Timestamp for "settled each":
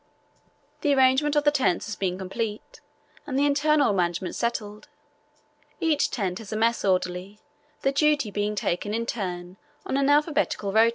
4.33-6.09